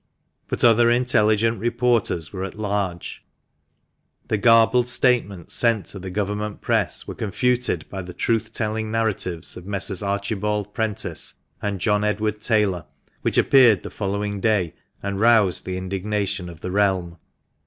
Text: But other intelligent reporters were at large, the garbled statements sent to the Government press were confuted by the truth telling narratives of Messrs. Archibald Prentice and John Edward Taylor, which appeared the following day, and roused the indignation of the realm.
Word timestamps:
But 0.47 0.63
other 0.63 0.89
intelligent 0.89 1.59
reporters 1.59 2.33
were 2.33 2.43
at 2.43 2.57
large, 2.57 3.23
the 4.29 4.37
garbled 4.39 4.87
statements 4.87 5.53
sent 5.53 5.85
to 5.93 5.99
the 5.99 6.09
Government 6.09 6.59
press 6.59 7.05
were 7.07 7.13
confuted 7.13 7.87
by 7.87 8.01
the 8.01 8.11
truth 8.11 8.51
telling 8.51 8.89
narratives 8.89 9.55
of 9.55 9.67
Messrs. 9.67 10.01
Archibald 10.01 10.73
Prentice 10.73 11.35
and 11.61 11.79
John 11.79 12.03
Edward 12.03 12.41
Taylor, 12.41 12.85
which 13.21 13.37
appeared 13.37 13.83
the 13.83 13.91
following 13.91 14.39
day, 14.39 14.73
and 15.03 15.19
roused 15.19 15.65
the 15.65 15.77
indignation 15.77 16.49
of 16.49 16.61
the 16.61 16.71
realm. 16.71 17.19